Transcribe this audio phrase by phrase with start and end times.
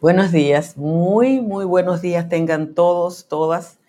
[0.00, 3.80] Buenos días, muy, muy buenos días tengan todos, todas.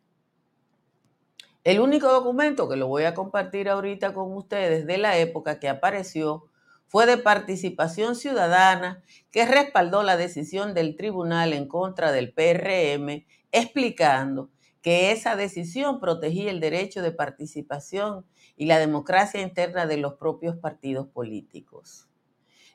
[1.63, 5.67] El único documento que lo voy a compartir ahorita con ustedes de la época que
[5.67, 6.45] apareció
[6.87, 14.51] fue de participación ciudadana que respaldó la decisión del tribunal en contra del PRM, explicando
[14.83, 20.55] que esa decisión protegía el derecho de participación y la democracia interna de los propios
[20.55, 22.08] partidos políticos.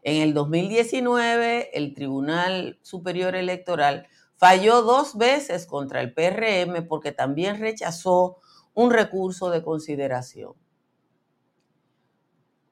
[0.04, 4.06] En el 2019, el Tribunal Superior Electoral
[4.36, 8.36] falló dos veces contra el PRM porque también rechazó
[8.74, 10.52] un recurso de consideración.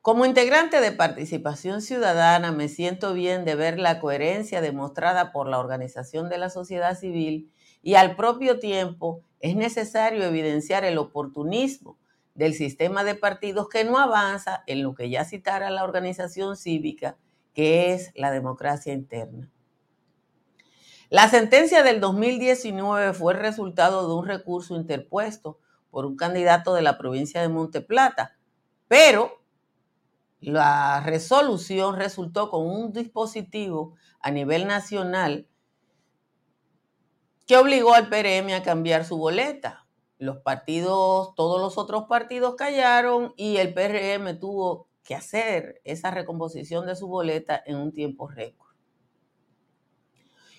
[0.03, 5.59] Como integrante de Participación Ciudadana, me siento bien de ver la coherencia demostrada por la
[5.59, 7.51] organización de la sociedad civil
[7.83, 11.99] y al propio tiempo es necesario evidenciar el oportunismo
[12.35, 17.17] del sistema de partidos que no avanza en lo que ya citara la organización cívica,
[17.55, 19.51] que es la democracia interna.
[21.11, 25.59] La sentencia del 2019 fue el resultado de un recurso interpuesto
[25.91, 28.37] por un candidato de la provincia de Monteplata,
[28.89, 29.43] pero
[30.41, 35.47] la resolución resultó con un dispositivo a nivel nacional
[37.47, 39.83] que obligó al PRM a cambiar su boleta
[40.23, 46.87] los partidos, todos los otros partidos callaron y el PRM tuvo que hacer esa recomposición
[46.87, 48.75] de su boleta en un tiempo récord.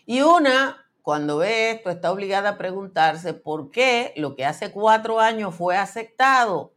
[0.05, 5.19] Y una, cuando ve esto, está obligada a preguntarse por qué lo que hace cuatro
[5.19, 6.73] años fue aceptado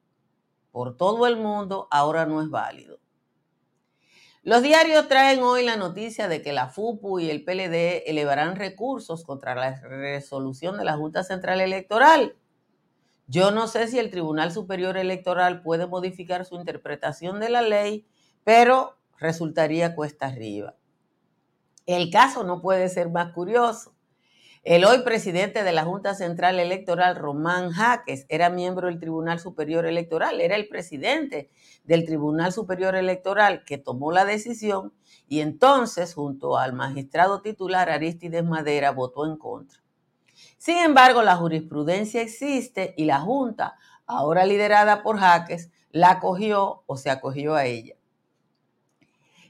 [0.70, 3.00] por todo el mundo ahora no es válido.
[4.42, 9.24] Los diarios traen hoy la noticia de que la FUPU y el PLD elevarán recursos
[9.24, 12.36] contra la resolución de la Junta Central Electoral
[13.26, 18.06] yo no sé si el Tribunal Superior Electoral puede modificar su interpretación de la ley,
[18.44, 20.76] pero resultaría cuesta arriba.
[21.86, 23.96] El caso no puede ser más curioso.
[24.62, 29.86] El hoy presidente de la Junta Central Electoral, Román Jaques, era miembro del Tribunal Superior
[29.86, 31.50] Electoral, era el presidente
[31.84, 34.92] del Tribunal Superior Electoral que tomó la decisión
[35.28, 39.85] y entonces, junto al magistrado titular Aristides Madera, votó en contra.
[40.58, 46.96] Sin embargo, la jurisprudencia existe y la Junta, ahora liderada por Jaques, la acogió o
[46.96, 47.94] se acogió a ella.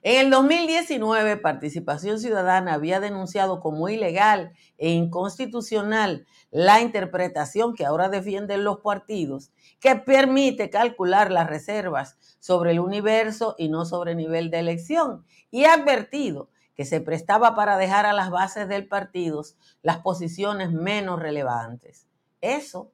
[0.08, 8.08] En el 2019, Participación Ciudadana había denunciado como ilegal e inconstitucional la interpretación que ahora
[8.08, 9.50] defienden los partidos,
[9.80, 15.64] que permite calcular las reservas sobre el universo y no sobre nivel de elección, y
[15.64, 19.42] ha advertido que se prestaba para dejar a las bases del partido
[19.82, 22.06] las posiciones menos relevantes.
[22.40, 22.92] Eso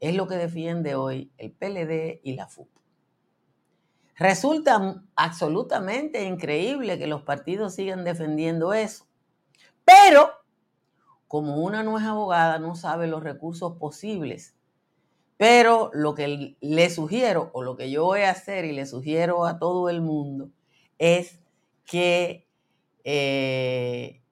[0.00, 2.68] es lo que defiende hoy el PLD y la FUP.
[4.16, 9.06] Resulta absolutamente increíble que los partidos sigan defendiendo eso.
[9.84, 10.30] Pero,
[11.26, 14.54] como una no es abogada, no sabe los recursos posibles.
[15.38, 19.46] Pero lo que le sugiero, o lo que yo voy a hacer y le sugiero
[19.46, 20.50] a todo el mundo,
[20.98, 21.40] es
[21.86, 22.49] que
[23.04, 24.22] eh,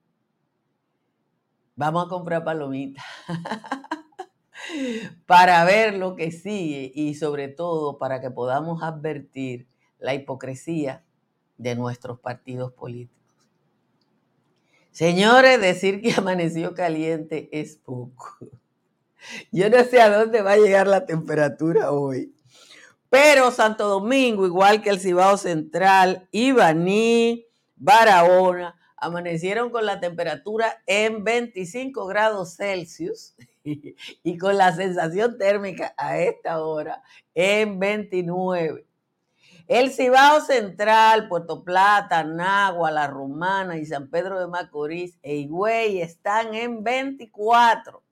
[1.75, 3.03] vamos a comprar palomitas
[5.25, 9.67] para ver lo que sigue y sobre todo para que podamos advertir
[9.99, 11.03] la hipocresía
[11.57, 13.19] de nuestros partidos políticos.
[14.91, 18.37] Señores, decir que amaneció caliente es poco.
[19.51, 22.33] Yo no sé a dónde va a llegar la temperatura hoy.
[23.09, 27.48] Pero Santo Domingo, igual que el Cibao Central, Ibaní,
[27.79, 36.17] Barahona, amanecieron con la temperatura en 25 grados Celsius y con la sensación térmica a
[36.19, 37.01] esta hora
[37.33, 38.85] en 29.
[39.67, 46.01] El Cibao Central, Puerto Plata, Nagua, La Romana y San Pedro de Macorís e Higüey
[46.01, 48.03] están en 24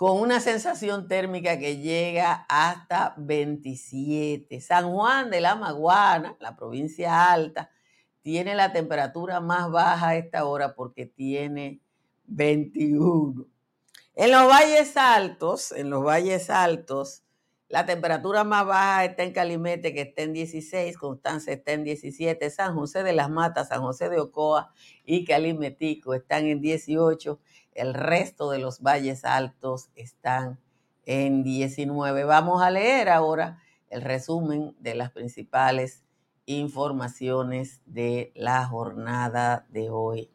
[0.00, 4.58] con una sensación térmica que llega hasta 27.
[4.62, 7.70] San Juan de la Maguana, la provincia alta,
[8.22, 11.82] tiene la temperatura más baja a esta hora porque tiene
[12.24, 13.46] 21.
[14.14, 17.24] En los valles altos, en los valles altos,
[17.68, 22.48] la temperatura más baja está en Calimete, que está en 16, Constanza está en 17,
[22.48, 24.72] San José de las Matas, San José de Ocoa
[25.04, 27.38] y Calimetico están en 18
[27.72, 30.58] el resto de los valles altos están
[31.06, 32.24] en 19.
[32.24, 33.58] Vamos a leer ahora
[33.88, 36.04] el resumen de las principales
[36.46, 40.30] informaciones de la jornada de hoy.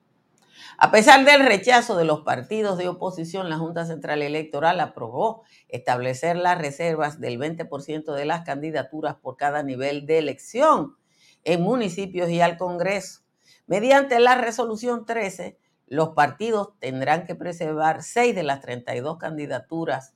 [0.77, 6.37] A pesar del rechazo de los partidos de oposición, la Junta Central Electoral aprobó establecer
[6.37, 10.95] las reservas del 20% de las candidaturas por cada nivel de elección
[11.43, 13.21] en municipios y al Congreso.
[13.67, 20.15] Mediante la resolución 13, los partidos tendrán que preservar seis de las 32 candidaturas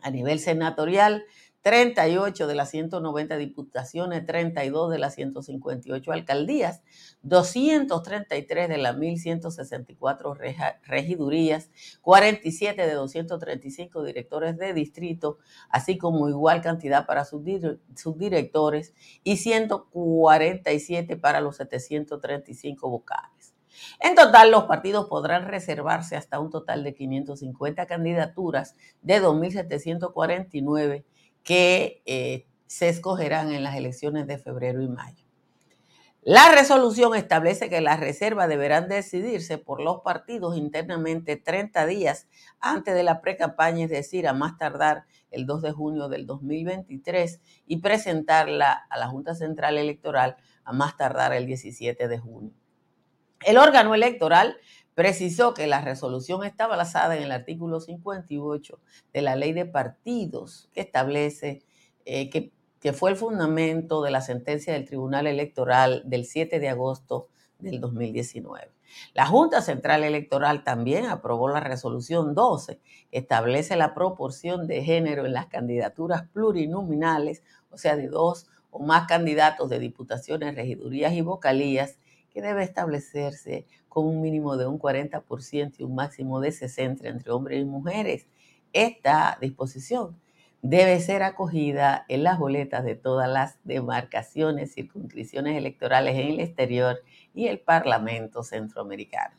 [0.00, 1.24] a nivel senatorial,
[1.62, 6.82] 38 de las 190 diputaciones, 32 de las 158 alcaldías,
[7.22, 11.70] 233 de las 1.164 regidurías,
[12.02, 15.38] 47 de 235 directores de distrito,
[15.70, 18.92] así como igual cantidad para sus directores
[19.22, 23.53] y 147 para los 735 vocales.
[24.00, 31.04] En total, los partidos podrán reservarse hasta un total de 550 candidaturas de 2.749
[31.42, 35.24] que eh, se escogerán en las elecciones de febrero y mayo.
[36.26, 42.28] La resolución establece que las reservas deberán decidirse por los partidos internamente 30 días
[42.60, 47.42] antes de la pre-campaña, es decir, a más tardar el 2 de junio del 2023
[47.66, 52.63] y presentarla a la Junta Central Electoral a más tardar el 17 de junio.
[53.44, 54.56] El órgano electoral
[54.94, 58.80] precisó que la resolución está basada en el artículo 58
[59.12, 61.62] de la ley de partidos que establece
[62.04, 66.68] eh, que, que fue el fundamento de la sentencia del Tribunal Electoral del 7 de
[66.68, 68.70] agosto del 2019.
[69.12, 72.80] La Junta Central Electoral también aprobó la resolución 12,
[73.10, 78.80] que establece la proporción de género en las candidaturas plurinominales, o sea, de dos o
[78.80, 81.98] más candidatos de diputaciones, regidurías y vocalías
[82.34, 87.30] que debe establecerse con un mínimo de un 40% y un máximo de 60% entre
[87.30, 88.26] hombres y mujeres.
[88.72, 90.20] Esta disposición
[90.60, 96.98] debe ser acogida en las boletas de todas las demarcaciones, circunscripciones electorales en el exterior
[97.34, 99.36] y el Parlamento Centroamericano.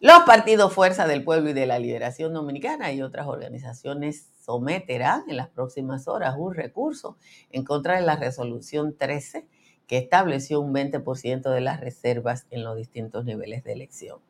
[0.00, 5.36] Los partidos Fuerza del Pueblo y de la Liberación Dominicana y otras organizaciones someterán en
[5.36, 7.16] las próximas horas un recurso
[7.50, 9.46] en contra de la resolución 13
[9.86, 14.20] que estableció un 20% de las reservas en los distintos niveles de elección.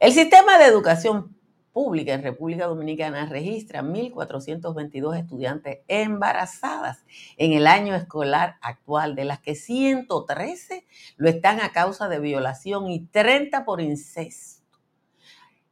[0.00, 1.38] El sistema de educación
[1.72, 7.04] pública en República Dominicana registra 1.422 estudiantes embarazadas
[7.36, 12.90] en el año escolar actual, de las que 113 lo están a causa de violación
[12.90, 14.78] y 30 por incesto.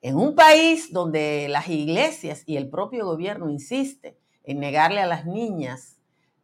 [0.01, 5.27] En un país donde las iglesias y el propio gobierno insisten en negarle a las
[5.27, 5.96] niñas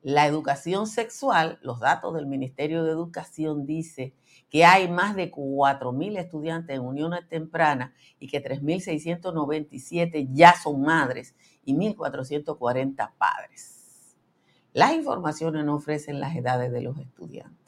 [0.03, 4.15] la educación sexual, los datos del Ministerio de Educación dice
[4.51, 11.35] que hay más de 4.000 estudiantes en uniones tempranas y que 3.697 ya son madres
[11.65, 14.17] y 1.440 padres.
[14.73, 17.63] Las informaciones no ofrecen las edades de los estudiantes.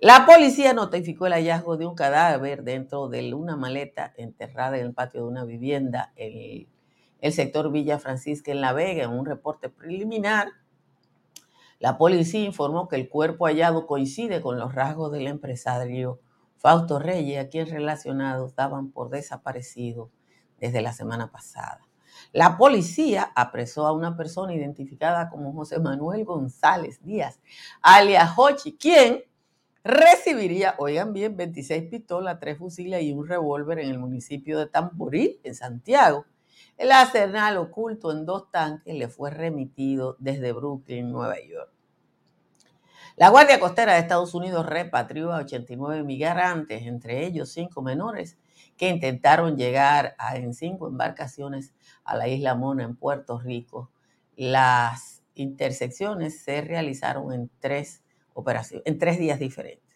[0.00, 4.94] La policía notificó el hallazgo de un cadáver dentro de una maleta enterrada en el
[4.94, 6.66] patio de una vivienda en
[7.20, 10.48] el sector Villa Francisca en La Vega en un reporte preliminar
[11.80, 16.20] la policía informó que el cuerpo hallado coincide con los rasgos del empresario
[16.58, 20.10] Fausto Reyes, a quien relacionados daban por desaparecido
[20.58, 21.80] desde la semana pasada.
[22.32, 27.40] La policía apresó a una persona identificada como José Manuel González Díaz,
[27.80, 29.24] alias Hochi, quien
[29.82, 35.40] recibiría, oigan bien, 26 pistolas, 3 fusiles y un revólver en el municipio de Tamboril,
[35.44, 36.26] en Santiago.
[36.80, 41.70] El arsenal oculto en dos tanques le fue remitido desde Brooklyn, Nueva York.
[43.16, 48.38] La Guardia Costera de Estados Unidos repatrió a 89 migrantes, entre ellos cinco menores,
[48.78, 53.90] que intentaron llegar en cinco embarcaciones a la isla Mona en Puerto Rico.
[54.34, 59.89] Las intersecciones se realizaron en tres operaciones, en tres días diferentes.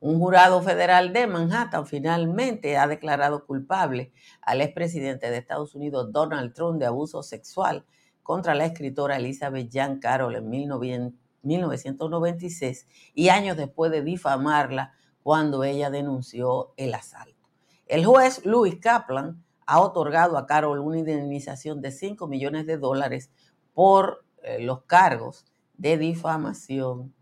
[0.00, 6.54] Un jurado federal de Manhattan finalmente ha declarado culpable al expresidente de Estados Unidos Donald
[6.54, 7.84] Trump de abuso sexual
[8.22, 15.90] contra la escritora Elizabeth Jean Carroll en 1996 y años después de difamarla cuando ella
[15.90, 17.50] denunció el asalto.
[17.86, 23.30] El juez Louis Kaplan ha otorgado a Carol una indemnización de 5 millones de dólares
[23.74, 25.44] por eh, los cargos
[25.76, 27.12] de difamación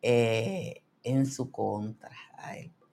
[0.00, 2.10] eh, en su contra.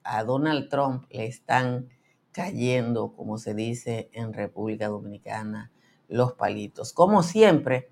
[0.02, 1.88] A, Donald Trump le están
[2.32, 5.72] cayendo, como se dice en República Dominicana,
[6.08, 6.92] los palitos.
[6.92, 7.90] Como siempre,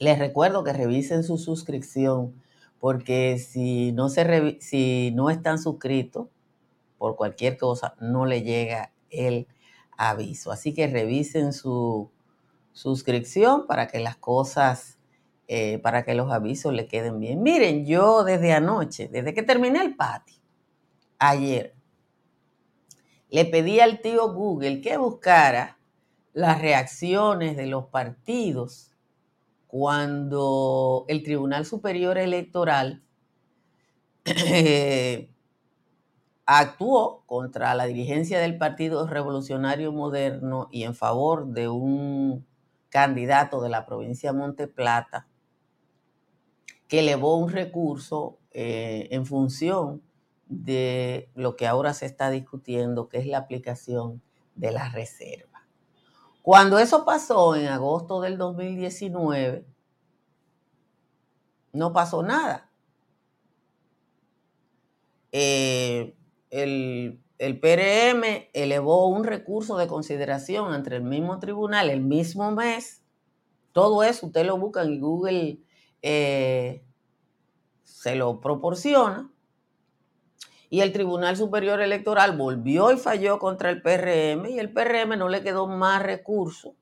[0.00, 2.42] les recuerdo que revisen su suscripción,
[2.80, 6.28] porque si no, se si no están suscritos,
[6.98, 9.46] por cualquier cosa, no le llega el
[9.96, 10.50] aviso.
[10.50, 12.10] Así que revisen su
[12.72, 14.98] suscripción para que las cosas,
[15.46, 17.42] eh, para que los avisos le queden bien.
[17.42, 20.38] Miren, yo desde anoche, desde que terminé el patio,
[21.18, 21.74] ayer,
[23.28, 25.78] le pedí al tío Google que buscara
[26.32, 28.90] las reacciones de los partidos
[29.66, 33.02] cuando el Tribunal Superior Electoral
[36.46, 42.46] actuó contra la dirigencia del Partido Revolucionario Moderno y en favor de un
[42.88, 45.26] candidato de la provincia de Monte Plata
[46.98, 50.02] elevó un recurso eh, en función
[50.46, 54.22] de lo que ahora se está discutiendo, que es la aplicación
[54.54, 55.66] de la reserva.
[56.42, 59.66] Cuando eso pasó en agosto del 2019,
[61.72, 62.70] no pasó nada.
[65.32, 66.14] Eh,
[66.50, 73.02] el, PRM elevó un recurso de consideración entre el mismo tribunal el mismo mes.
[73.72, 75.58] Todo eso usted lo busca en Google
[76.02, 76.83] eh,
[77.84, 79.30] se lo proporciona.
[80.70, 85.28] Y el Tribunal Superior Electoral volvió y falló contra el PRM y el PRM no
[85.28, 86.74] le quedó más recurso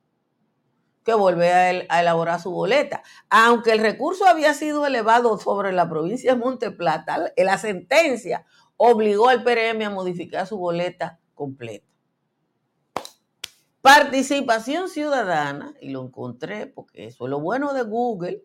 [1.04, 3.02] que volver a, a, elaborar su boleta.
[3.28, 9.42] Aunque el recurso había sido elevado sobre la provincia de Monteplata, la sentencia obligó al
[9.42, 11.87] PRM a modificar su boleta completa.
[13.82, 18.44] Participación ciudadana, y lo encontré porque eso es lo bueno de Google,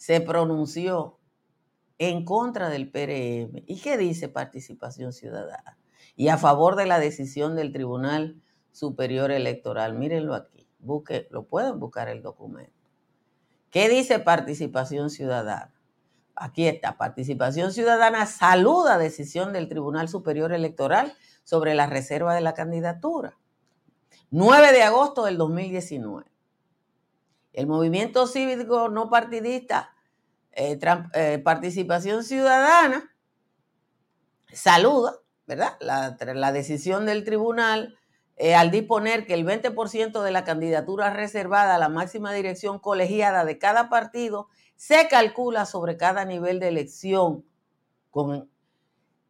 [0.00, 1.18] se pronunció
[1.98, 3.64] en contra del PRM.
[3.66, 5.78] ¿Y qué dice participación ciudadana?
[6.16, 8.40] Y a favor de la decisión del Tribunal
[8.72, 9.92] Superior Electoral.
[9.92, 10.66] Mírenlo aquí,
[11.28, 12.72] lo pueden buscar el documento.
[13.70, 15.78] ¿Qué dice participación ciudadana?
[16.34, 21.12] Aquí está, participación ciudadana saluda decisión del Tribunal Superior Electoral
[21.44, 23.36] sobre la reserva de la candidatura.
[24.30, 26.29] 9 de agosto del 2019.
[27.52, 29.94] El movimiento cívico no partidista,
[30.52, 30.78] eh,
[31.14, 33.14] eh, participación ciudadana,
[34.52, 35.16] saluda,
[35.46, 35.76] ¿verdad?
[35.80, 37.96] La, decisión del tribunal
[38.36, 43.44] eh, al disponer que el 20% de la candidatura reservada a la máxima dirección colegiada
[43.44, 47.44] de cada partido se calcula sobre cada nivel de elección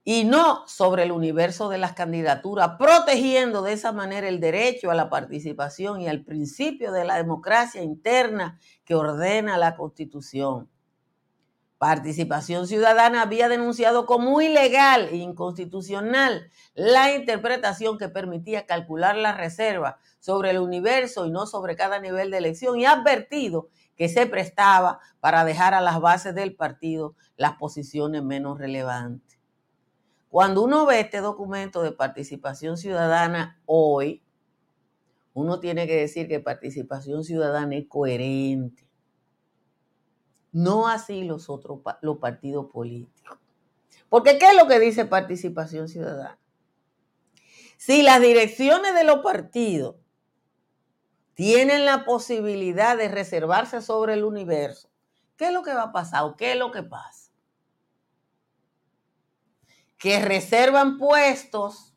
[0.04, 4.94] y no sobre el universo de las candidaturas, protegiendo de esa manera el derecho a
[4.94, 10.68] la participación y al principio de la democracia interna que ordena la Constitución.
[11.80, 19.98] Participación Ciudadana había denunciado como ilegal e inconstitucional la interpretación que permitía calcular la reserva
[20.18, 25.00] sobre el universo y no sobre cada nivel de elección y advertido que se prestaba
[25.20, 29.29] para dejar a las bases del partido las posiciones menos relevantes.
[30.30, 34.22] Cuando uno ve este documento de participación ciudadana hoy,
[35.34, 38.88] uno tiene que decir que participación ciudadana es coherente.
[40.52, 43.38] No así los otros los partidos políticos.
[44.08, 46.38] Porque ¿qué es lo que dice participación ciudadana?
[47.76, 49.96] Si las direcciones de los partidos
[51.34, 54.90] tienen la posibilidad de reservarse sobre el universo,
[55.36, 57.19] ¿qué es lo que va a pasar o qué es lo que pasa?
[60.00, 61.94] Que reservan puestos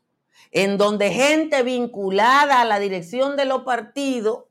[0.52, 4.44] en donde gente vinculada a la dirección de los partidos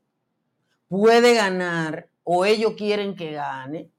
[0.88, 3.90] puede ganar o ellos quieren que gane.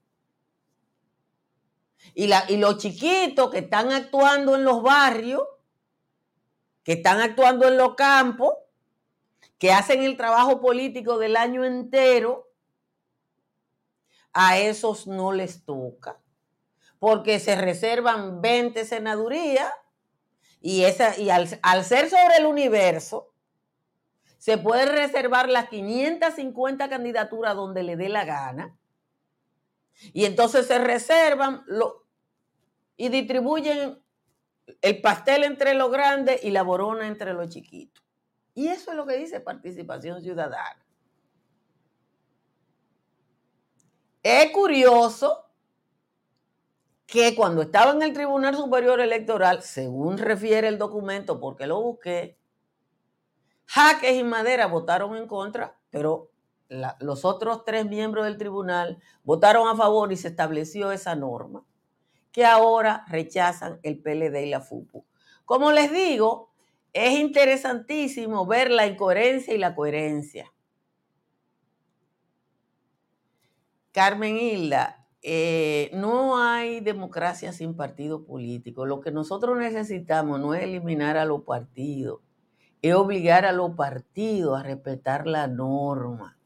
[2.14, 5.42] Y, la, y los chiquitos que están actuando en los barrios,
[6.84, 8.54] que están actuando en los campos,
[9.58, 12.48] que hacen el trabajo político del año entero,
[14.32, 16.20] a esos no les toca,
[16.98, 19.72] porque se reservan 20 senadurías
[20.60, 23.32] y, esa, y al, al ser sobre el universo,
[24.38, 28.76] se puede reservar las 550 candidaturas donde le dé la gana.
[30.12, 32.06] Y entonces se reservan lo,
[32.96, 34.02] y distribuyen
[34.82, 38.04] el pastel entre los grandes y la borona entre los chiquitos.
[38.54, 40.84] Y eso es lo que dice participación ciudadana.
[44.22, 45.45] Es curioso
[47.06, 52.36] que cuando estaba en el Tribunal Superior Electoral, según refiere el documento, porque lo busqué,
[53.66, 56.30] Jaques y Madera votaron en contra, pero
[56.68, 61.64] los otros tres miembros del tribunal votaron a favor y se estableció esa norma
[62.32, 65.06] que ahora rechazan el PLD y la FUPU.
[65.44, 66.50] Como les digo,
[66.92, 70.52] es interesantísimo ver la incoherencia y la coherencia.
[73.92, 74.95] Carmen Hilda,
[75.28, 78.86] eh, no hay democracia sin partido político.
[78.86, 82.20] Lo que nosotros necesitamos no es eliminar a los partidos,
[82.80, 86.38] es obligar a los partidos a respetar la norma.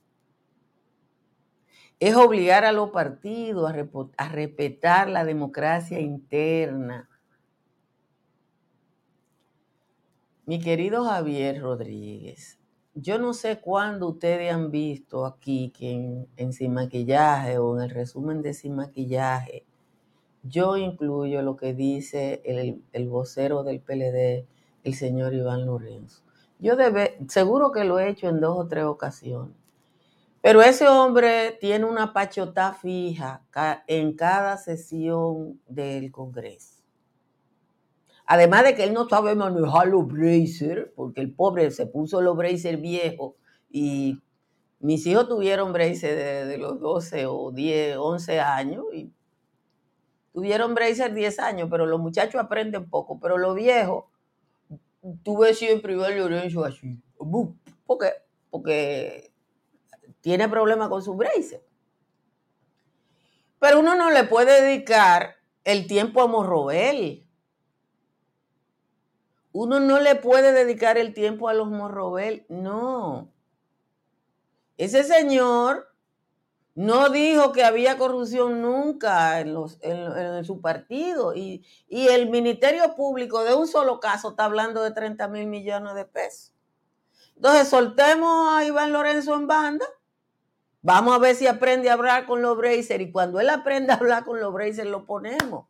[1.99, 3.75] Es obligar a los partidos a,
[4.16, 7.10] a respetar la democracia interna.
[10.46, 12.58] Mi querido Javier Rodríguez,
[12.94, 17.85] yo no sé cuándo ustedes han visto aquí que en, en Sin Maquillaje o en
[17.85, 19.64] el resumen de Sin Maquillaje,
[20.42, 24.47] yo incluyo lo que dice el, el vocero del PLD,
[24.85, 26.23] el señor Iván Lorenzo.
[26.59, 26.75] Yo
[27.28, 29.56] seguro que lo he hecho en dos o tres ocasiones.
[30.42, 33.42] Pero ese hombre tiene una pachota fija
[33.87, 36.79] en cada sesión del Congreso.
[38.32, 42.37] Además de que él no sabe manejar los bracer, porque el pobre se puso los
[42.37, 43.34] bracer viejos
[43.68, 44.20] y
[44.78, 49.10] mis hijos tuvieron bracer de, los 12 o 10, 11 años y
[50.32, 54.04] tuvieron bracer 10 años, pero los muchachos aprenden poco, pero los viejos
[55.25, 57.02] tuve siempre Iván Lorenzo así.
[57.84, 58.12] Porque,
[58.49, 59.32] porque
[60.21, 61.66] tiene problemas con su bracer.
[63.58, 67.26] Pero uno no le puede dedicar el tiempo a Morrobel.
[69.52, 72.47] Uno no le puede dedicar el tiempo a los Morrobel.
[72.49, 73.32] No.
[74.76, 75.91] Ese señor
[76.75, 83.54] no dijo que había corrupción nunca en, su partido y, y, el Ministerio Público de
[83.54, 86.54] un solo caso está hablando de 30 mil millones de pesos.
[87.36, 89.86] Entonces soltemos a Iván Lorenzo en banda,
[90.82, 93.97] vamos a ver si aprende a hablar con los Bracer y cuando él aprenda a
[93.97, 95.70] hablar con los Bracer lo ponemos.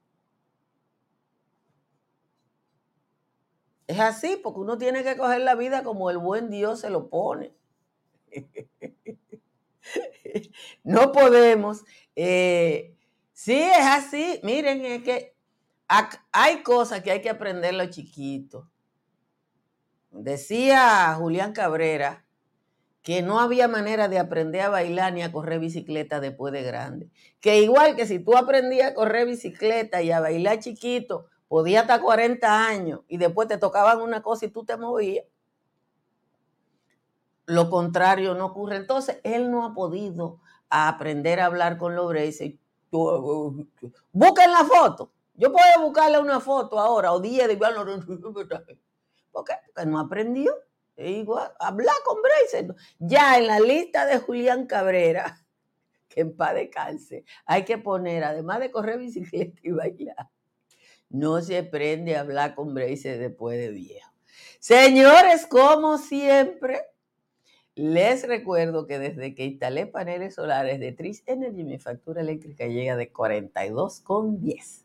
[3.91, 7.09] Es así, porque uno tiene que coger la vida como el buen Dios se lo
[7.09, 7.53] pone.
[10.85, 11.83] no podemos.
[12.15, 12.95] Eh,
[13.33, 14.39] sí, es así.
[14.45, 15.35] Miren, es que
[16.31, 18.65] hay cosas que hay que aprender los chiquitos.
[20.13, 22.25] Decía Julián Cabrera
[23.03, 27.11] que no había manera de aprender a bailar ni a correr bicicleta después de grande.
[27.41, 32.01] Que igual que si tú aprendías a correr bicicleta y a bailar chiquito, podías hasta
[32.01, 35.25] 40 años y después te tocaban una cosa y tú te movías
[37.51, 38.77] lo contrario no ocurre.
[38.77, 42.55] Entonces, él no ha podido aprender a hablar con los Braces.
[42.93, 45.13] Busquen la foto.
[45.35, 47.75] Yo puedo buscarle una foto ahora o 10 de igual.
[47.75, 48.57] ¿Por qué?
[49.33, 50.55] Porque no aprendió.
[50.97, 52.73] Igual, hablar con Braces.
[52.99, 55.45] Ya en la lista de Julián Cabrera,
[56.09, 60.29] que en paz descanse, hay que poner, además de correr bicicleta y bailar,
[61.11, 64.11] no se aprende a hablar con Braces después de viejo.
[64.61, 66.83] Señores, como siempre,
[67.75, 72.97] les recuerdo que desde que instalé paneles solares de Tris Energy, mi factura eléctrica llega
[72.97, 74.85] de 42,10.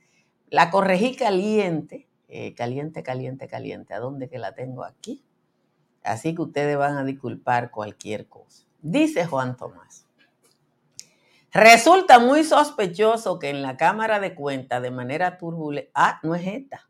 [0.48, 3.94] La corregí caliente, eh, caliente, caliente, caliente.
[3.94, 5.24] ¿A dónde que la tengo aquí?
[6.02, 8.66] Así que ustedes van a disculpar cualquier cosa.
[8.80, 10.07] Dice Juan Tomás.
[11.58, 16.46] Resulta muy sospechoso que en la cámara de cuenta de manera turbulenta, ah, no es
[16.46, 16.88] esta.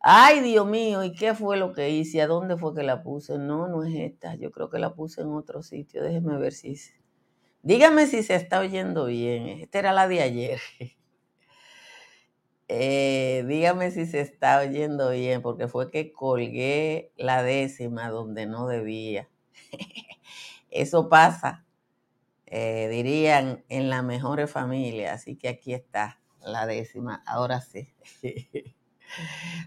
[0.00, 2.22] Ay, Dios mío, ¿y qué fue lo que hice?
[2.22, 3.36] ¿A dónde fue que la puse?
[3.36, 4.34] No, no es esta.
[4.36, 6.02] Yo creo que la puse en otro sitio.
[6.02, 6.74] Déjeme ver si...
[7.62, 9.48] Dígame si se está oyendo bien.
[9.60, 10.60] Esta era la de ayer.
[12.70, 18.66] Eh, dígame si se está oyendo bien, porque fue que colgué la décima donde no
[18.66, 19.30] debía.
[20.70, 21.64] Eso pasa
[22.50, 25.14] eh, dirían en la mejor familia.
[25.14, 27.22] Así que aquí está la décima.
[27.26, 27.88] Ahora sí.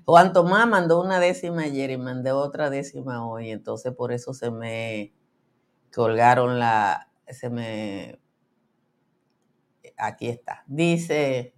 [0.05, 3.51] Juan Tomás mandó una décima ayer y mandé otra décima hoy.
[3.51, 5.13] Entonces por eso se me
[5.93, 7.09] colgaron la...
[7.27, 8.19] Se me...
[9.97, 10.63] Aquí está.
[10.67, 11.53] Dice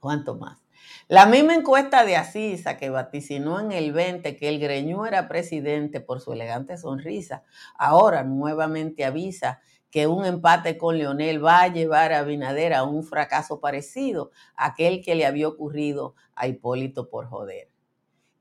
[0.00, 0.58] Juan Tomás.
[1.10, 6.02] La misma encuesta de Asisa que vaticinó en el 20 que el Greñú era presidente
[6.02, 7.44] por su elegante sonrisa,
[7.78, 9.58] ahora nuevamente avisa
[9.90, 14.66] que un empate con Leonel va a llevar a Binader a un fracaso parecido a
[14.66, 17.70] aquel que le había ocurrido a Hipólito por joder.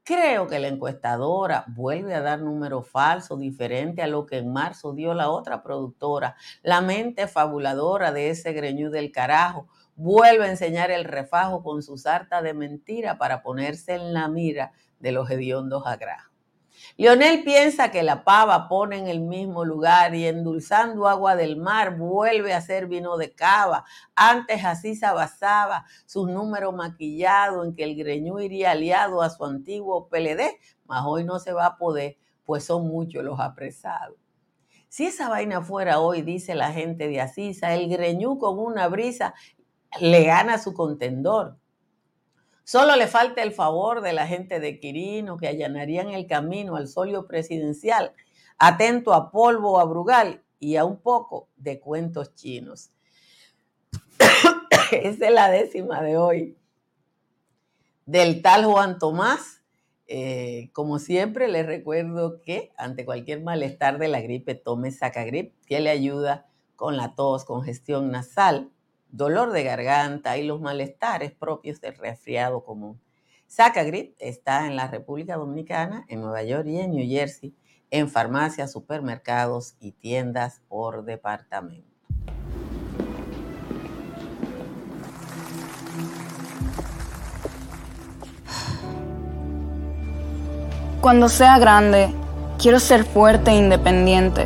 [0.03, 4.91] Creo que la encuestadora vuelve a dar números falsos, diferente a lo que en marzo
[4.91, 6.35] dio la otra productora.
[6.63, 11.97] La mente fabuladora de ese greñú del carajo vuelve a enseñar el refajo con su
[11.97, 16.31] sarta de mentira para ponerse en la mira de los hediondos agrajos.
[16.95, 21.97] Lionel piensa que la pava pone en el mismo lugar y endulzando agua del mar
[21.97, 23.83] vuelve a ser vino de cava.
[24.15, 29.43] Antes así se basaba sus números maquillados en que el greñú iría aliado a su
[29.43, 34.17] antiguo PLD, mas hoy no se va a poder, pues son muchos los apresados.
[34.89, 39.33] Si esa vaina fuera hoy, dice la gente de Asisa, el greñú con una brisa
[39.99, 41.57] le gana su contendor.
[42.63, 46.87] Solo le falta el favor de la gente de Quirino que allanarían el camino al
[46.87, 48.13] solio presidencial,
[48.57, 52.91] atento a polvo, a Brugal y a un poco de cuentos chinos.
[54.91, 54.91] Esa
[55.27, 56.57] es la décima de hoy
[58.05, 59.61] del tal Juan Tomás.
[60.09, 65.79] Eh, como siempre, les recuerdo que ante cualquier malestar de la gripe, tome Sacagrip, que
[65.79, 68.71] le ayuda con la tos, congestión nasal
[69.09, 72.99] dolor de garganta y los malestares propios del resfriado común.
[73.47, 77.55] Sacagrip está en la República Dominicana, en Nueva York y en New Jersey,
[77.89, 81.87] en farmacias, supermercados y tiendas por departamento.
[90.99, 92.13] Cuando sea grande,
[92.59, 94.45] quiero ser fuerte e independiente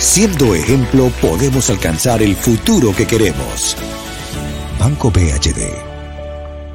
[0.00, 3.76] Siendo ejemplo, podemos alcanzar el futuro que queremos.
[4.78, 5.60] Banco BHD.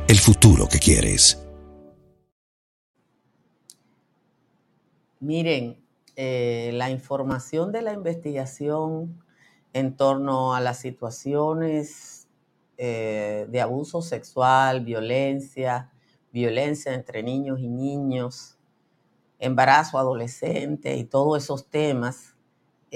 [0.08, 1.44] El futuro que quieres.
[5.20, 5.76] Miren,
[6.16, 9.20] eh, la información de la investigación
[9.74, 12.28] en torno a las situaciones
[12.78, 15.92] eh, de abuso sexual, violencia,
[16.32, 18.60] violencia entre niños y niños,
[19.40, 22.35] embarazo adolescente y todos esos temas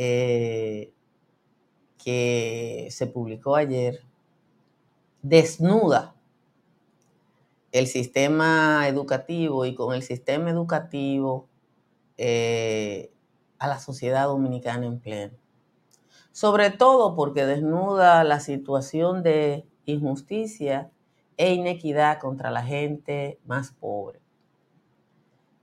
[0.01, 0.93] eh,
[2.01, 3.99] que se publicó ayer
[5.21, 6.15] desnuda
[7.73, 11.49] el sistema educativo y con el sistema educativo
[12.17, 13.11] eh,
[13.57, 15.37] a la sociedad dominicana en pleno.
[16.31, 20.91] Sobre todo porque desnuda la situación de injusticia
[21.35, 24.21] e inequidad contra la gente más pobre.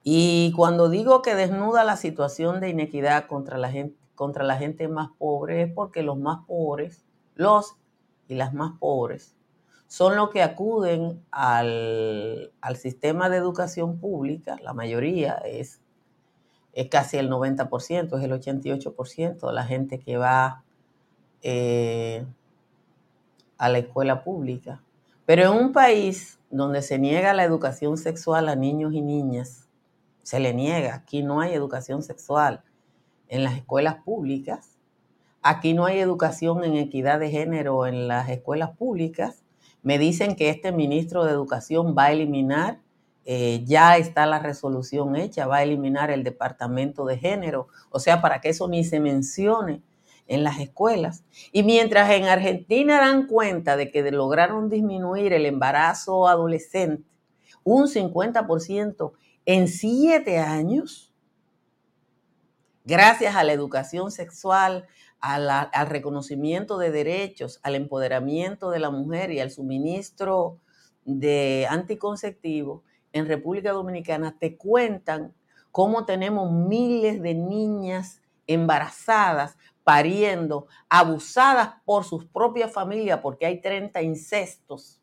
[0.03, 4.89] Y cuando digo que desnuda la situación de inequidad contra la gente, contra la gente
[4.89, 7.05] más pobre es porque los más pobres,
[7.37, 7.77] los
[8.27, 9.37] y las más pobres,
[9.87, 15.81] son los que acuden al, sistema de educación pública, la mayoría es,
[16.73, 20.65] es casi el 90%, es el 88% de la gente que va
[21.43, 22.27] eh,
[23.59, 24.83] a la escuela pública.
[25.25, 29.69] Pero en un país donde se niega la educación sexual a niños y niñas,
[30.23, 32.65] se le niega, aquí no hay educación sexual
[33.29, 34.77] en las escuelas públicas,
[35.43, 39.43] aquí no hay educación en equidad de género en las escuelas públicas,
[39.83, 42.81] me dicen que este ministro de Educación va a eliminar,
[43.25, 48.21] eh, ya está la resolución hecha, va a eliminar el departamento de género, o sea,
[48.21, 49.83] para que eso ni se mencione
[50.27, 51.25] en las escuelas.
[51.53, 57.05] Y mientras en Argentina dan cuenta de que lograron disminuir el embarazo adolescente
[57.63, 59.13] un 50%
[59.45, 61.06] en siete años,
[62.87, 64.87] gracias a la educación sexual,
[65.21, 70.61] al reconocimiento de derechos, al empoderamiento de la mujer y al suministro
[71.05, 75.35] de anticonceptivos, en República Dominicana te cuentan
[75.73, 84.03] cómo tenemos miles de niñas embarazadas, pariendo, abusadas por sus propias familias, porque hay 30
[84.03, 85.01] incestos.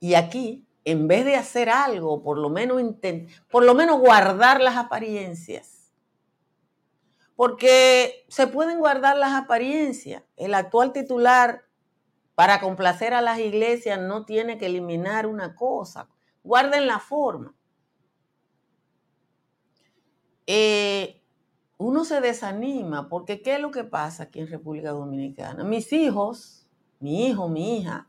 [0.00, 2.80] Y aquí, en vez de hacer algo, por lo menos,
[3.50, 5.92] por lo menos guardar las apariencias,
[7.36, 10.22] porque se pueden guardar las apariencias.
[10.36, 11.64] El actual titular,
[12.34, 16.08] para complacer a las iglesias, no tiene que eliminar una cosa.
[16.42, 17.54] Guarden la forma.
[20.46, 21.22] Eh,
[21.78, 25.64] uno se desanima porque ¿qué es lo que pasa aquí en República Dominicana?
[25.64, 26.68] Mis hijos,
[27.00, 28.08] mi hijo, mi hija,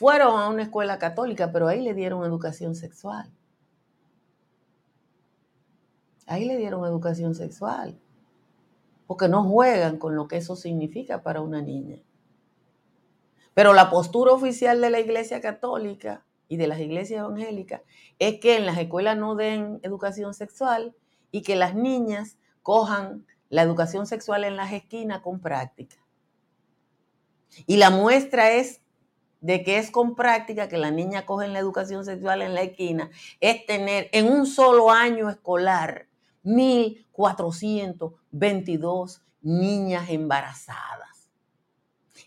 [0.00, 3.30] fueron a una escuela católica, pero ahí le dieron educación sexual.
[6.26, 8.00] Ahí le dieron educación sexual,
[9.06, 11.98] porque no juegan con lo que eso significa para una niña.
[13.52, 17.82] Pero la postura oficial de la Iglesia Católica y de las iglesias evangélicas
[18.18, 20.96] es que en las escuelas no den educación sexual
[21.30, 25.96] y que las niñas cojan la educación sexual en las esquinas con práctica.
[27.66, 28.80] Y la muestra es
[29.40, 33.10] de que es con práctica que la niña coge la educación sexual en la esquina,
[33.40, 36.06] es tener en un solo año escolar
[36.44, 41.30] 1.422 niñas embarazadas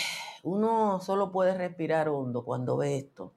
[0.42, 3.32] uno solo puede respirar hondo cuando ve esto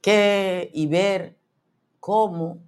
[0.00, 1.38] que, y ver
[1.98, 2.58] cómo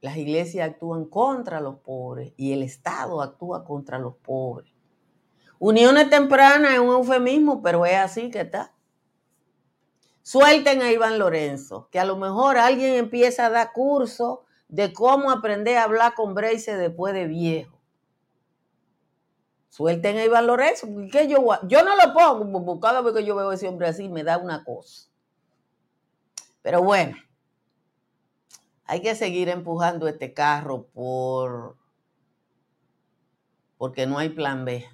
[0.00, 4.72] las iglesias actúan contra los pobres y el Estado actúa contra los pobres.
[5.58, 8.72] Uniones tempranas es un eufemismo, pero es así que está.
[10.22, 15.30] Suelten a Iván Lorenzo, que a lo mejor alguien empieza a dar curso de cómo
[15.30, 17.79] aprender a hablar con Brace después de viejo.
[19.70, 20.88] Suelten a Iván Lorenzo,
[21.28, 24.24] yo, yo no lo pongo, cada vez que yo veo a ese hombre así me
[24.24, 25.08] da una cosa.
[26.60, 27.16] Pero bueno,
[28.84, 31.76] hay que seguir empujando este carro por
[33.78, 34.84] porque no hay plan B.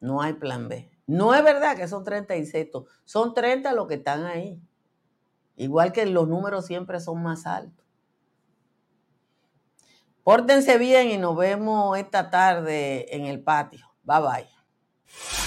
[0.00, 0.90] No hay plan B.
[1.06, 4.60] No es verdad que son 30 insectos, son 30 los que están ahí.
[5.56, 7.85] Igual que los números siempre son más altos.
[10.26, 13.86] Pórtense bien y nos vemos esta tarde en el patio.
[14.02, 15.45] Bye bye.